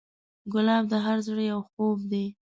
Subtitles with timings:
[0.53, 2.25] ګلاب د هر زړه یو خوب دی.